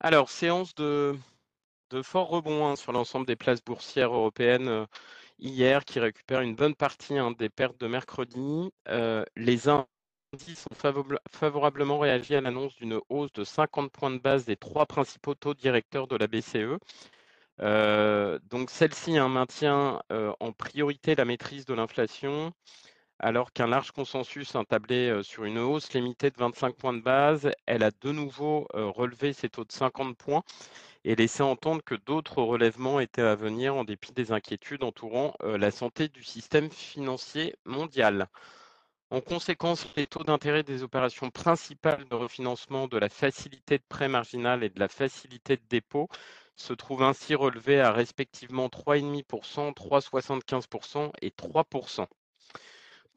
Alors, 0.00 0.30
séance 0.30 0.74
de, 0.76 1.16
fort 2.02 2.28
rebond 2.28 2.66
hein, 2.68 2.76
sur 2.76 2.92
l'ensemble 2.92 3.26
des 3.26 3.36
places 3.36 3.64
boursières 3.64 4.12
européennes 4.14 4.68
euh, 4.68 4.86
hier, 5.40 5.84
qui 5.84 5.98
récupèrent 6.00 6.40
une 6.42 6.54
bonne 6.54 6.74
partie 6.76 7.18
hein, 7.18 7.32
des 7.32 7.48
pertes 7.48 7.80
de 7.80 7.88
mercredi. 7.88 8.72
Euh, 8.88 9.24
les 9.36 9.68
indices 9.68 10.66
ont 10.70 11.14
favorablement 11.32 11.98
réagi 11.98 12.34
à 12.36 12.40
l'annonce 12.40 12.76
d'une 12.76 13.00
hausse 13.08 13.32
de 13.32 13.44
50 13.44 13.90
points 13.90 14.10
de 14.10 14.18
base 14.18 14.44
des 14.44 14.56
trois 14.56 14.86
principaux 14.86 15.34
taux 15.34 15.54
directeurs 15.54 16.06
de 16.06 16.16
la 16.16 16.28
BCE. 16.28 16.78
Euh, 17.60 18.38
donc 18.50 18.70
celle-ci 18.70 19.18
hein, 19.18 19.28
maintient 19.28 20.00
en 20.10 20.52
priorité 20.52 21.16
la 21.16 21.24
maîtrise 21.24 21.64
de 21.66 21.74
l'inflation, 21.74 22.52
alors 23.18 23.52
qu'un 23.52 23.66
large 23.66 23.90
consensus 23.92 24.54
a 24.54 24.64
tablé 24.64 25.22
sur 25.22 25.44
une 25.44 25.58
hausse 25.58 25.92
limitée 25.92 26.30
de 26.30 26.36
25 26.38 26.76
points 26.76 26.92
de 26.92 27.00
base. 27.00 27.50
Elle 27.66 27.82
a 27.82 27.90
de 27.90 28.12
nouveau 28.12 28.66
relevé 28.74 29.32
ses 29.32 29.48
taux 29.48 29.64
de 29.64 29.72
50 29.72 30.16
points 30.16 30.42
et 31.04 31.14
laissé 31.16 31.42
entendre 31.42 31.82
que 31.84 31.94
d'autres 31.94 32.42
relèvements 32.42 33.00
étaient 33.00 33.22
à 33.22 33.34
venir 33.34 33.76
en 33.76 33.84
dépit 33.84 34.12
des 34.12 34.32
inquiétudes 34.32 34.82
entourant 34.84 35.34
la 35.42 35.70
santé 35.70 36.08
du 36.08 36.22
système 36.22 36.70
financier 36.70 37.54
mondial. 37.64 38.28
En 39.10 39.22
conséquence, 39.22 39.86
les 39.96 40.06
taux 40.06 40.22
d'intérêt 40.22 40.62
des 40.62 40.82
opérations 40.82 41.30
principales 41.30 42.04
de 42.08 42.14
refinancement 42.14 42.88
de 42.88 42.98
la 42.98 43.08
facilité 43.08 43.78
de 43.78 43.84
prêt 43.88 44.08
marginal 44.08 44.62
et 44.62 44.68
de 44.68 44.78
la 44.78 44.88
facilité 44.88 45.56
de 45.56 45.62
dépôt 45.70 46.08
se 46.56 46.74
trouvent 46.74 47.04
ainsi 47.04 47.34
relevés 47.34 47.80
à 47.80 47.90
respectivement 47.92 48.66
3,5%, 48.68 49.72
3,75% 49.72 51.10
et 51.22 51.30
3%. 51.30 52.06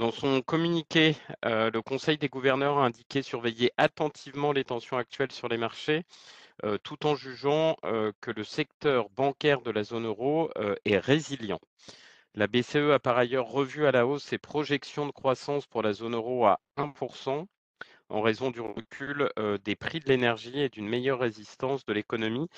Dans 0.00 0.12
son 0.12 0.40
communiqué, 0.40 1.14
euh, 1.44 1.70
le 1.70 1.82
Conseil 1.82 2.16
des 2.16 2.30
gouverneurs 2.30 2.78
a 2.78 2.86
indiqué 2.86 3.20
surveiller 3.20 3.70
attentivement 3.76 4.50
les 4.50 4.64
tensions 4.64 4.96
actuelles 4.96 5.30
sur 5.30 5.46
les 5.46 5.58
marchés, 5.58 6.04
euh, 6.64 6.78
tout 6.78 7.04
en 7.04 7.16
jugeant 7.16 7.76
euh, 7.84 8.10
que 8.22 8.30
le 8.30 8.42
secteur 8.42 9.10
bancaire 9.10 9.60
de 9.60 9.70
la 9.70 9.82
zone 9.82 10.06
euro 10.06 10.50
est 10.86 10.96
résilient. 10.96 11.60
La 12.34 12.46
BCE 12.46 12.92
a 12.94 12.98
par 12.98 13.18
ailleurs 13.18 13.48
revu 13.48 13.84
à 13.84 13.92
la 13.92 14.06
hausse 14.06 14.24
ses 14.24 14.38
projections 14.38 15.04
de 15.04 15.12
croissance 15.12 15.66
pour 15.66 15.82
la 15.82 15.92
zone 15.92 16.14
euro 16.14 16.46
à 16.46 16.60
1% 16.78 17.46
en 18.08 18.20
raison 18.22 18.50
du 18.50 18.62
recul 18.62 19.30
des 19.66 19.76
prix 19.76 20.00
de 20.00 20.08
l'énergie 20.08 20.60
et 20.60 20.70
d'une 20.70 20.88
meilleure 20.88 21.18
résistance 21.18 21.84
de 21.84 21.92
l'économie 21.92 22.48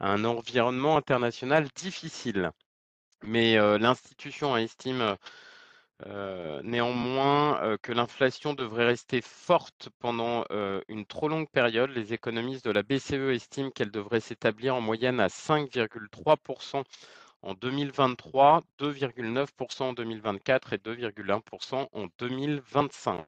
à 0.00 0.12
un 0.12 0.26
environnement 0.26 0.98
international 0.98 1.66
difficile. 1.74 2.50
Mais 3.22 3.56
l'institution 3.78 4.54
estime 4.58 5.16
néanmoins, 6.62 7.76
que 7.82 7.92
l'inflation 7.92 8.54
devrait 8.54 8.86
rester 8.86 9.20
forte 9.20 9.88
pendant 9.98 10.44
une 10.88 11.06
trop 11.06 11.28
longue 11.28 11.48
période, 11.48 11.90
les 11.90 12.12
économistes 12.12 12.64
de 12.64 12.70
la 12.70 12.82
BCE 12.82 13.32
estiment 13.34 13.70
qu'elle 13.70 13.90
devrait 13.90 14.20
s'établir 14.20 14.74
en 14.74 14.80
moyenne 14.80 15.20
à 15.20 15.28
5,3% 15.28 16.84
en 17.42 17.54
2023, 17.54 18.62
2,9% 18.78 19.82
en 19.82 19.92
2024 19.92 20.72
et 20.74 20.78
2,1% 20.78 21.88
en 21.92 22.06
2025. 22.18 23.26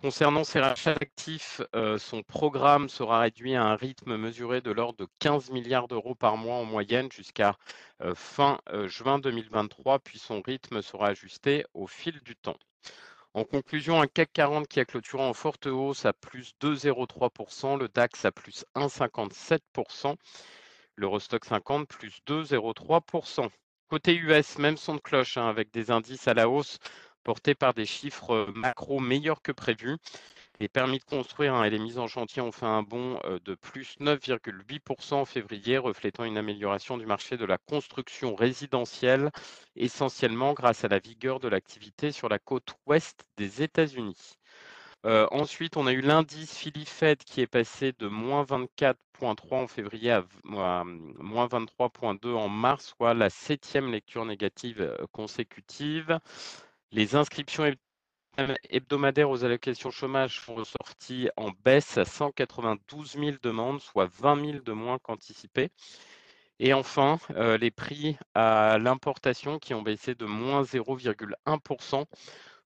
Concernant 0.00 0.44
ses 0.44 0.60
rachats 0.60 0.92
actifs, 0.92 1.60
euh, 1.74 1.98
son 1.98 2.22
programme 2.22 2.88
sera 2.88 3.18
réduit 3.18 3.56
à 3.56 3.64
un 3.64 3.74
rythme 3.74 4.16
mesuré 4.16 4.60
de 4.60 4.70
l'ordre 4.70 5.04
de 5.04 5.08
15 5.18 5.50
milliards 5.50 5.88
d'euros 5.88 6.14
par 6.14 6.36
mois 6.36 6.54
en 6.54 6.64
moyenne 6.64 7.10
jusqu'à 7.10 7.56
euh, 8.02 8.14
fin 8.14 8.60
euh, 8.70 8.86
juin 8.86 9.18
2023, 9.18 9.98
puis 9.98 10.20
son 10.20 10.40
rythme 10.40 10.82
sera 10.82 11.08
ajusté 11.08 11.64
au 11.74 11.88
fil 11.88 12.20
du 12.20 12.36
temps. 12.36 12.58
En 13.34 13.42
conclusion, 13.42 14.00
un 14.00 14.06
CAC 14.06 14.32
40 14.34 14.68
qui 14.68 14.78
a 14.78 14.84
clôturé 14.84 15.24
en 15.24 15.34
forte 15.34 15.66
hausse 15.66 16.06
à 16.06 16.12
plus 16.12 16.54
2,03%, 16.60 17.76
le 17.76 17.88
DAX 17.88 18.24
à 18.24 18.30
plus 18.30 18.64
1,57%, 18.76 20.14
l'Eurostock 20.94 21.44
50 21.44 21.88
plus 21.88 22.20
2,03%. 22.28 23.48
Côté 23.88 24.14
US, 24.14 24.58
même 24.58 24.76
son 24.76 24.94
de 24.94 25.00
cloche 25.00 25.38
hein, 25.38 25.48
avec 25.48 25.72
des 25.72 25.90
indices 25.90 26.28
à 26.28 26.34
la 26.34 26.48
hausse 26.48 26.78
porté 27.28 27.54
par 27.54 27.74
des 27.74 27.84
chiffres 27.84 28.50
macro 28.54 29.00
meilleurs 29.00 29.42
que 29.42 29.52
prévu. 29.52 29.98
Les 30.60 30.68
permis 30.68 30.98
de 30.98 31.04
construire 31.04 31.52
hein, 31.52 31.64
et 31.64 31.68
les 31.68 31.78
mises 31.78 31.98
en 31.98 32.06
chantier 32.06 32.40
ont 32.40 32.52
fait 32.52 32.64
un 32.64 32.82
bond 32.82 33.20
de 33.44 33.54
plus 33.54 33.96
9,8% 34.00 35.12
en 35.12 35.24
février, 35.26 35.76
reflétant 35.76 36.24
une 36.24 36.38
amélioration 36.38 36.96
du 36.96 37.04
marché 37.04 37.36
de 37.36 37.44
la 37.44 37.58
construction 37.58 38.34
résidentielle, 38.34 39.30
essentiellement 39.76 40.54
grâce 40.54 40.84
à 40.84 40.88
la 40.88 41.00
vigueur 41.00 41.38
de 41.38 41.48
l'activité 41.48 42.12
sur 42.12 42.30
la 42.30 42.38
côte 42.38 42.74
ouest 42.86 43.26
des 43.36 43.62
États-Unis. 43.62 44.38
ensuite, 45.04 45.76
on 45.76 45.86
a 45.86 45.92
eu 45.92 46.00
l'indice 46.00 46.56
Philly 46.56 46.86
Fed 46.86 47.18
qui 47.24 47.42
est 47.42 47.46
passé 47.46 47.92
de 47.98 48.08
moins 48.08 48.44
24,3 48.44 48.96
en 49.50 49.66
février 49.66 50.12
à 50.12 50.24
moins 50.44 51.46
23,2 51.46 52.32
en 52.32 52.48
mars, 52.48 52.94
soit 52.96 53.12
la 53.12 53.28
septième 53.28 53.92
lecture 53.92 54.24
négative 54.24 54.96
consécutive. 55.12 56.18
Les 56.90 57.14
inscriptions 57.14 57.70
hebdomadaires 58.70 59.30
aux 59.30 59.44
allocations 59.44 59.90
chômage 59.90 60.40
sont 60.40 60.54
ressorties 60.54 61.28
en 61.36 61.50
baisse 61.64 61.98
à 61.98 62.04
192 62.04 63.12
000 63.12 63.36
demandes, 63.42 63.80
soit 63.80 64.10
20 64.18 64.52
000 64.52 64.58
de 64.64 64.72
moins 64.72 64.98
qu'anticipé. 64.98 65.70
Et 66.60 66.72
enfin, 66.72 67.18
euh, 67.30 67.58
les 67.58 67.70
prix 67.70 68.16
à 68.34 68.78
l'importation 68.78 69.58
qui 69.58 69.74
ont 69.74 69.82
baissé 69.82 70.14
de 70.14 70.24
moins 70.24 70.62
0,1% 70.62 72.06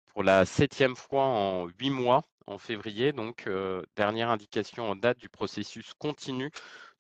pour 0.07 0.23
la 0.23 0.45
septième 0.45 0.95
fois 0.95 1.23
en 1.23 1.67
huit 1.67 1.89
mois 1.89 2.23
en 2.47 2.57
février. 2.57 3.11
Donc, 3.13 3.47
euh, 3.47 3.81
dernière 3.95 4.29
indication 4.29 4.89
en 4.89 4.95
date 4.95 5.17
du 5.19 5.29
processus 5.29 5.93
continu 5.95 6.51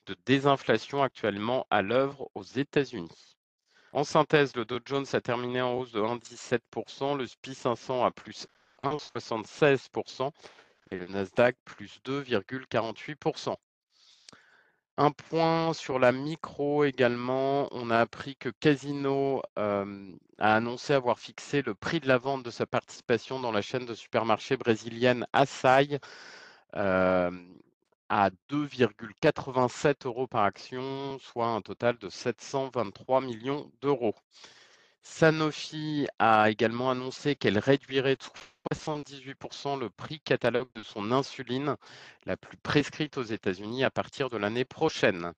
de 0.07 0.15
désinflation 0.25 1.03
actuellement 1.03 1.67
à 1.69 1.81
l'œuvre 1.81 2.29
aux 2.35 2.43
États-Unis. 2.43 3.37
En 3.93 4.03
synthèse, 4.03 4.55
le 4.55 4.63
Dow 4.63 4.79
Jones 4.85 5.05
a 5.13 5.21
terminé 5.21 5.61
en 5.61 5.73
hausse 5.73 5.91
de 5.91 5.99
1,17%, 5.99 7.17
le 7.17 7.27
SPI 7.27 7.55
500 7.55 8.05
à 8.05 8.11
plus 8.11 8.47
1,76% 8.83 10.31
et 10.91 10.97
le 10.97 11.07
Nasdaq 11.07 11.57
plus 11.65 11.99
2,48%. 12.05 13.55
Un 14.97 15.11
point 15.11 15.73
sur 15.73 15.99
la 15.99 16.11
micro 16.11 16.83
également, 16.83 17.67
on 17.71 17.89
a 17.89 17.99
appris 17.99 18.35
que 18.35 18.49
Casino 18.49 19.41
euh, 19.57 20.11
a 20.37 20.55
annoncé 20.55 20.93
avoir 20.93 21.17
fixé 21.17 21.61
le 21.61 21.73
prix 21.75 21.99
de 21.99 22.07
la 22.07 22.17
vente 22.17 22.43
de 22.43 22.51
sa 22.51 22.65
participation 22.65 23.39
dans 23.39 23.51
la 23.51 23.61
chaîne 23.61 23.85
de 23.85 23.95
supermarchés 23.95 24.57
brésilienne 24.57 25.25
Açaí 25.33 25.99
euh, 26.75 27.31
à 28.13 28.29
2,87 28.49 30.05
euros 30.05 30.27
par 30.27 30.43
action, 30.43 31.17
soit 31.19 31.47
un 31.47 31.61
total 31.61 31.97
de 31.97 32.09
723 32.09 33.21
millions 33.21 33.71
d'euros. 33.81 34.15
Sanofi 35.01 36.07
a 36.19 36.49
également 36.49 36.91
annoncé 36.91 37.37
qu'elle 37.37 37.57
réduirait 37.57 38.17
de 38.17 38.75
78% 38.75 39.79
le 39.79 39.89
prix 39.89 40.19
catalogue 40.19 40.67
de 40.75 40.83
son 40.83 41.13
insuline, 41.13 41.77
la 42.25 42.35
plus 42.35 42.57
prescrite 42.57 43.17
aux 43.17 43.23
États-Unis, 43.23 43.85
à 43.85 43.91
partir 43.91 44.29
de 44.29 44.35
l'année 44.35 44.65
prochaine. 44.65 45.31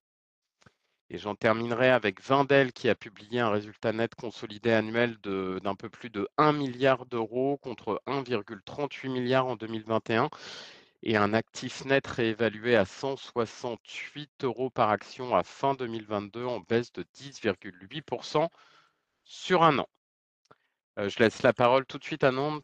Et 1.11 1.19
j'en 1.19 1.35
terminerai 1.35 1.91
avec 1.91 2.23
Vindel 2.23 2.73
qui 2.73 2.89
a 2.89 2.95
publié 2.95 3.39
un 3.39 3.51
résultat 3.51 3.93
net 3.93 4.15
consolidé 4.15 4.71
annuel 4.71 5.17
d'un 5.19 5.75
peu 5.75 5.89
plus 5.89 6.09
de 6.09 6.27
1 6.39 6.53
milliard 6.53 7.05
d'euros 7.05 7.57
contre 7.57 8.01
1,38 8.07 9.09
milliard 9.09 9.45
en 9.45 9.57
2021 9.57 10.31
et 11.03 11.17
un 11.17 11.33
actif 11.33 11.83
net 11.85 12.07
réévalué 12.07 12.75
à 12.77 12.85
168 12.85 14.45
euros 14.45 14.69
par 14.69 14.89
action 14.89 15.35
à 15.35 15.43
fin 15.43 15.75
2022 15.75 16.45
en 16.45 16.61
baisse 16.61 16.93
de 16.93 17.03
10,8% 17.03 18.47
sur 19.25 19.63
un 19.63 19.79
an. 19.79 19.89
Euh, 20.97 21.09
je 21.09 21.19
laisse 21.19 21.43
la 21.43 21.53
parole 21.53 21.85
tout 21.85 21.97
de 21.97 22.03
suite 22.03 22.23
à 22.23 22.31
Nantes 22.31 22.63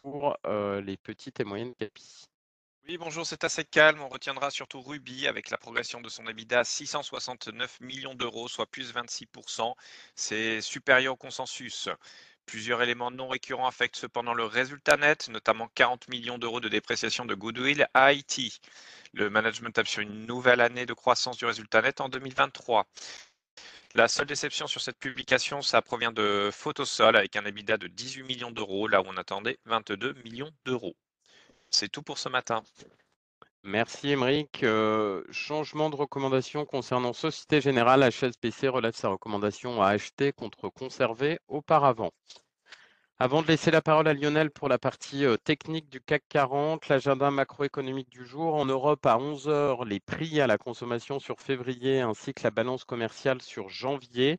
pour 0.00 0.36
euh, 0.46 0.80
les 0.80 0.96
petites 0.96 1.40
et 1.40 1.44
moyennes 1.44 1.74
capis. 1.74 2.24
Oui, 2.88 2.98
bonjour, 2.98 3.24
c'est 3.24 3.44
assez 3.44 3.64
calme. 3.64 4.00
On 4.00 4.08
retiendra 4.08 4.50
surtout 4.50 4.80
Ruby 4.80 5.28
avec 5.28 5.50
la 5.50 5.56
progression 5.56 6.00
de 6.00 6.08
son 6.08 6.26
EBITDA 6.26 6.60
à 6.60 6.64
669 6.64 7.80
millions 7.80 8.16
d'euros, 8.16 8.48
soit 8.48 8.66
plus 8.66 8.92
26%. 8.92 9.74
C'est 10.16 10.60
supérieur 10.60 11.14
au 11.14 11.16
consensus. 11.16 11.88
Plusieurs 12.46 12.82
éléments 12.82 13.10
non 13.10 13.28
récurrents 13.28 13.66
affectent 13.66 13.96
cependant 13.96 14.34
le 14.34 14.44
résultat 14.44 14.96
net, 14.96 15.28
notamment 15.28 15.68
40 15.74 16.08
millions 16.08 16.38
d'euros 16.38 16.60
de 16.60 16.68
dépréciation 16.68 17.24
de 17.24 17.34
goodwill 17.34 17.88
à 17.94 18.12
IT. 18.12 18.60
Le 19.12 19.30
management 19.30 19.72
tape 19.72 19.86
sur 19.88 20.00
une 20.02 20.26
nouvelle 20.26 20.60
année 20.60 20.86
de 20.86 20.92
croissance 20.92 21.36
du 21.36 21.44
résultat 21.44 21.82
net 21.82 22.00
en 22.00 22.08
2023. 22.08 22.86
La 23.94 24.08
seule 24.08 24.26
déception 24.26 24.66
sur 24.66 24.80
cette 24.80 24.98
publication, 24.98 25.60
ça 25.60 25.82
provient 25.82 26.12
de 26.12 26.50
Photosol 26.52 27.14
avec 27.14 27.36
un 27.36 27.44
EBITDA 27.44 27.76
de 27.76 27.88
18 27.88 28.22
millions 28.22 28.50
d'euros, 28.50 28.88
là 28.88 29.02
où 29.02 29.04
on 29.06 29.16
attendait 29.18 29.58
22 29.66 30.14
millions 30.24 30.50
d'euros. 30.64 30.96
C'est 31.70 31.90
tout 31.90 32.02
pour 32.02 32.18
ce 32.18 32.28
matin. 32.28 32.62
Merci 33.64 34.10
Émeric. 34.10 34.64
Euh, 34.64 35.22
changement 35.30 35.88
de 35.88 35.94
recommandation 35.96 36.64
concernant 36.64 37.12
Société 37.12 37.60
Générale, 37.60 38.02
HSBC 38.02 38.68
relève 38.68 38.94
sa 38.94 39.08
recommandation 39.08 39.80
à 39.82 39.88
acheter 39.88 40.32
contre 40.32 40.68
conserver 40.68 41.38
auparavant. 41.46 42.10
Avant 43.18 43.40
de 43.40 43.46
laisser 43.46 43.70
la 43.70 43.80
parole 43.80 44.08
à 44.08 44.14
Lionel 44.14 44.50
pour 44.50 44.68
la 44.68 44.78
partie 44.78 45.24
technique 45.44 45.88
du 45.88 46.00
CAC 46.00 46.24
40, 46.28 46.88
l'agenda 46.88 47.30
macroéconomique 47.30 48.10
du 48.10 48.26
jour. 48.26 48.54
En 48.56 48.64
Europe, 48.64 49.06
à 49.06 49.16
11 49.16 49.48
heures, 49.48 49.84
les 49.84 50.00
prix 50.00 50.40
à 50.40 50.48
la 50.48 50.58
consommation 50.58 51.20
sur 51.20 51.40
février 51.40 52.00
ainsi 52.00 52.34
que 52.34 52.42
la 52.42 52.50
balance 52.50 52.84
commerciale 52.84 53.40
sur 53.42 53.68
janvier. 53.68 54.38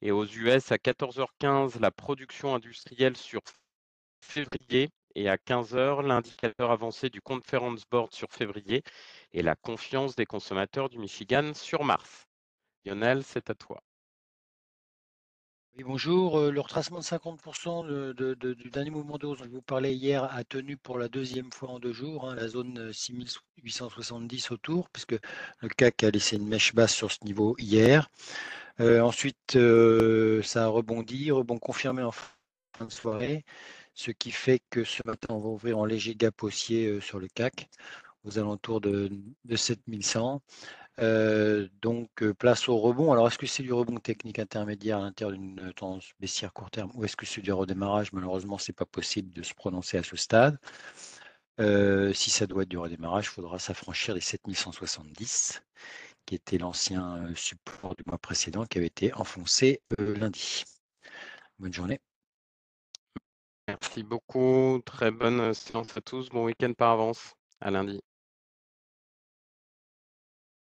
Et 0.00 0.10
aux 0.10 0.24
US, 0.24 0.72
à 0.72 0.76
14h15, 0.76 1.80
la 1.80 1.90
production 1.90 2.54
industrielle 2.54 3.16
sur 3.16 3.42
février. 4.22 4.88
Et 5.18 5.28
à 5.28 5.36
15 5.36 5.74
heures, 5.74 6.02
l'indicateur 6.02 6.70
avancé 6.70 7.10
du 7.10 7.20
Conference 7.20 7.82
Board 7.90 8.14
sur 8.14 8.30
février 8.30 8.84
et 9.32 9.42
la 9.42 9.56
confiance 9.56 10.14
des 10.14 10.26
consommateurs 10.26 10.88
du 10.88 10.98
Michigan 11.00 11.54
sur 11.54 11.82
mars. 11.82 12.28
Lionel, 12.84 13.24
c'est 13.24 13.50
à 13.50 13.54
toi. 13.56 13.82
Oui, 15.76 15.82
bonjour. 15.82 16.38
Le 16.38 16.60
retracement 16.60 17.00
de 17.00 17.04
50% 17.04 17.84
de, 17.84 18.34
du 18.54 18.70
dernier 18.70 18.90
mouvement 18.90 19.18
de 19.18 19.26
hausse 19.26 19.38
dont 19.38 19.46
je 19.46 19.50
vous 19.50 19.60
parlais 19.60 19.92
hier 19.92 20.22
a 20.22 20.44
tenu 20.44 20.76
pour 20.76 21.00
la 21.00 21.08
deuxième 21.08 21.50
fois 21.50 21.70
en 21.70 21.80
deux 21.80 21.92
jours, 21.92 22.30
hein, 22.30 22.36
la 22.36 22.46
zone 22.46 22.92
6870 22.92 24.52
autour, 24.52 24.88
puisque 24.90 25.16
le 25.62 25.68
CAC 25.68 26.04
a 26.04 26.10
laissé 26.12 26.36
une 26.36 26.46
mèche 26.46 26.76
basse 26.76 26.94
sur 26.94 27.10
ce 27.10 27.24
niveau 27.24 27.56
hier. 27.58 28.08
ensuite, 28.78 29.58
ça 30.44 30.64
a 30.64 30.68
rebondi, 30.68 31.32
rebond 31.32 31.58
confirmé 31.58 32.04
en 32.04 32.12
fin 32.12 32.84
de 32.84 32.92
soirée, 32.92 33.44
ce 33.98 34.12
qui 34.12 34.30
fait 34.30 34.62
que 34.70 34.84
ce 34.84 35.02
matin, 35.04 35.34
on 35.34 35.40
va 35.40 35.48
ouvrir 35.48 35.78
en 35.78 35.84
léger 35.84 36.14
gap 36.14 36.40
haussier 36.42 37.00
sur 37.00 37.18
le 37.18 37.26
CAC 37.26 37.68
aux 38.24 38.38
alentours 38.38 38.80
de, 38.80 39.10
de 39.44 39.56
7100 39.56 40.40
donc, 41.82 42.10
place 42.38 42.68
au 42.68 42.76
rebond. 42.78 43.12
Alors, 43.12 43.26
est-ce 43.28 43.38
que 43.38 43.46
c'est 43.46 43.62
du 43.62 43.72
rebond 43.72 43.98
technique 43.98 44.38
intermédiaire 44.38 44.98
à 44.98 45.02
l'intérieur 45.02 45.36
d'une 45.36 45.72
tendance 45.74 46.12
baissière 46.20 46.52
court 46.52 46.70
terme 46.70 46.90
ou 46.94 47.04
est-ce 47.04 47.16
que 47.16 47.26
c'est 47.26 47.40
du 47.40 47.52
redémarrage? 47.52 48.12
Malheureusement, 48.12 48.58
ce 48.58 48.70
n'est 48.70 48.74
pas 48.74 48.86
possible 48.86 49.32
de 49.32 49.42
se 49.42 49.54
prononcer 49.54 49.98
à 49.98 50.02
ce 50.04 50.16
stade. 50.16 50.58
si 51.58 52.30
ça 52.30 52.46
doit 52.46 52.62
être 52.62 52.68
du 52.68 52.78
redémarrage, 52.78 53.26
il 53.26 53.30
faudra 53.30 53.58
s'affranchir 53.58 54.14
des 54.14 54.20
7170, 54.20 55.60
qui 56.24 56.36
était 56.36 56.58
l'ancien 56.58 57.32
support 57.34 57.96
du 57.96 58.04
mois 58.06 58.18
précédent, 58.18 58.64
qui 58.64 58.78
avait 58.78 58.86
été 58.86 59.12
enfoncé 59.14 59.80
lundi. 59.98 60.64
Bonne 61.58 61.72
journée. 61.72 62.00
Merci 63.68 64.02
beaucoup. 64.02 64.80
Très 64.84 65.10
bonne 65.12 65.54
séance 65.54 65.96
à 65.96 66.00
tous. 66.00 66.28
Bon 66.30 66.44
week-end 66.46 66.72
par 66.72 66.92
avance. 66.92 67.34
À 67.60 67.70
lundi. 67.70 68.00